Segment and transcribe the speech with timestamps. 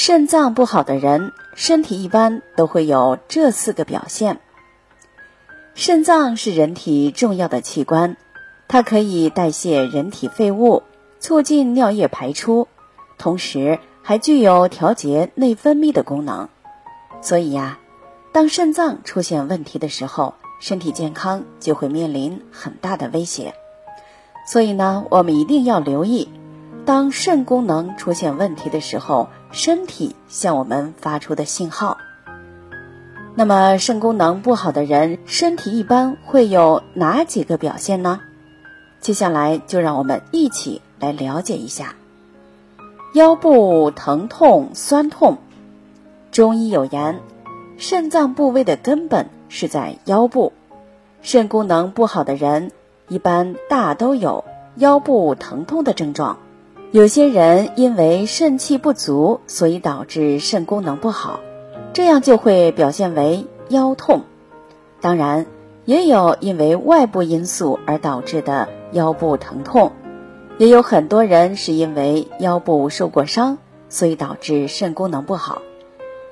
[0.00, 4.38] 肾脏不好的人，身体一般都会有这四个表现。
[5.74, 8.16] 肾脏是人体重要的器官，
[8.68, 10.84] 它可以代谢人体废物，
[11.18, 12.68] 促进尿液排出，
[13.18, 16.48] 同时还具有调节内分泌的功能。
[17.20, 17.80] 所以呀，
[18.30, 23.52] 当肾脏出现问题的时候，身体健康就会面临很大的威胁。
[24.46, 26.28] 所以呢，我们一定要留意，
[26.88, 31.98] 当肾功能出现问题的时候，身体向我们发出的信号。
[33.34, 38.20] 那么肾功能不好的人，身体一般会有哪几个表现呢？
[39.02, 41.94] 接下来就让我们一起来了解一下。
[43.12, 45.36] 腰部疼痛、酸痛，
[46.32, 47.20] 中医有言，
[47.76, 50.54] 肾脏部位的根本是在腰部。
[51.20, 52.72] 肾功能不好的人，
[53.08, 54.42] 一般大都有
[54.76, 56.38] 腰部疼痛的症状。
[56.90, 61.40] 有些人因为肾气不足，所以导致肾功能不好。
[61.92, 64.22] 这样就会表现为腰痛，
[65.02, 65.44] 当然
[65.84, 69.92] 也有因为外部因素而导致的腰部疼痛，
[70.56, 73.58] 也有很多人是因为腰部受过伤，
[73.90, 75.60] 所以导致肾功能不好，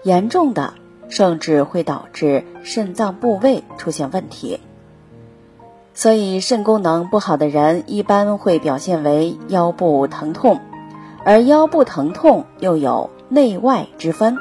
[0.04, 0.72] 严重的
[1.10, 4.60] 甚至会导致肾脏部位出现问题。
[5.96, 10.60] 所以肾功能不好的人一般会表现为腰部疼痛，
[11.24, 14.36] 而腰部疼痛又有内外之分。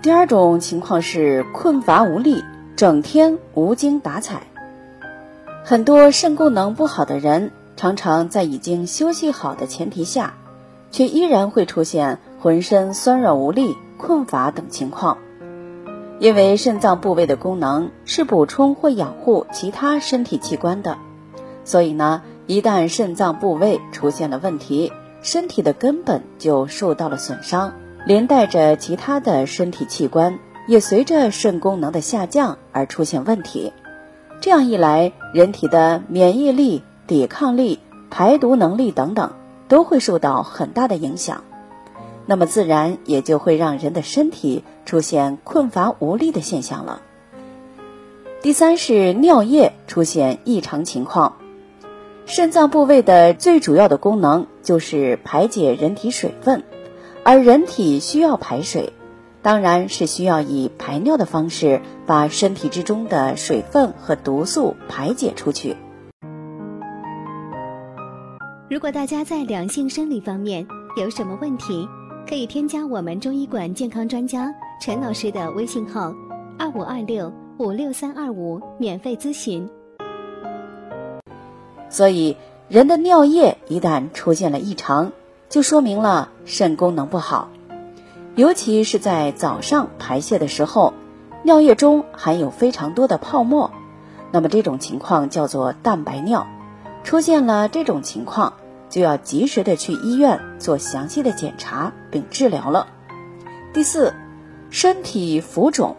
[0.00, 2.42] 第二种情况是困乏无力，
[2.76, 4.44] 整天无精打采。
[5.62, 10.32] 很多肾功能不好的人，常常在已经休息好的前提下，
[10.90, 15.18] 却依然会出现浑身酸软无力、困乏等情况。
[16.24, 20.96] 因为肾脏部位的功能是补充或养护其他身体器官的，
[21.66, 27.74] 所以呢，一旦肾脏部位出现了问题，身体的根本就受到了损伤。
[28.06, 33.74] 连带着其他的身体器官也随着肾功能的下降而出现问题，
[34.40, 39.34] 这样一来，人体的免疫力、抵抗力、排毒能力等等
[39.68, 41.44] 都会受到很大的影响，
[42.26, 47.02] 那么自然也就会让人的身体出现困乏无力的现象了。
[48.42, 51.36] 第三是尿液出现异常情况，
[52.26, 56.62] 肾脏部位的最主要的功能就是排解人体水分。
[57.22, 58.92] 而人体需要排水，
[59.40, 65.74] 当然是需要以排尿的方式把身体之中的水分和毒素排解出去。
[68.68, 70.66] 如果大家在两性生理方面
[70.98, 71.88] 有什么问题，
[72.26, 76.14] 可以添加我们中医馆健康专家陈老师的微信号：
[76.58, 79.68] 二五二六五六三二五，免费咨询。
[81.90, 82.34] 所以，
[82.68, 85.12] 人的尿液一旦出现了异常，
[85.50, 87.50] 就说明了肾功能不好，
[88.36, 90.94] 尤其是在早上排泄的时候，
[91.42, 93.70] 尿液中含有非常多的泡沫，
[94.32, 96.46] 那么这种情况叫做蛋白尿。
[97.04, 98.54] 出现了这种情况，
[98.94, 102.86] 就要及时的去医院做详细的检查并治疗了。
[103.72, 104.14] 第四，
[104.70, 105.96] 身体浮肿，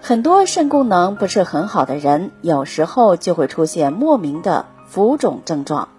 [0.00, 5.90] 很多肾功能不是很好的人，有时候就会出现莫名的浮肿症状。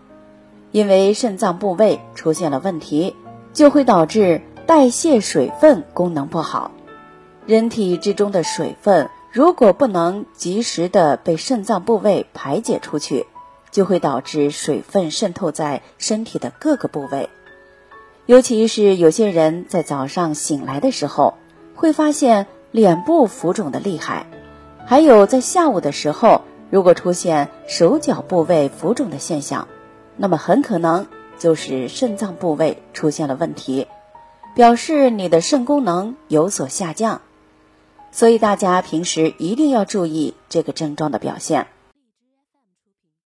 [0.72, 3.16] 因为肾脏部位出现了问题，
[3.54, 6.72] 就会导致代谢水分功能不好。
[7.46, 13.28] 人体之中的水分如果不能及时的被肾脏部位排解出去，
[13.72, 17.30] 就会导致水分渗透在身体的各个部位。
[18.28, 21.34] 尤其是有些人在早上醒来的时候，
[21.76, 24.26] 会发现脸部浮肿的厉害；
[24.86, 29.68] 还有在下午的时候，如果出现手脚部位浮肿的现象。
[30.18, 31.08] 那么很可能
[31.40, 33.88] 就是肾脏部位出现了问题，
[34.54, 37.22] 表示你的肾功能有所下降，
[38.12, 41.68] 所以大家平时一定要注意这个症状的表现。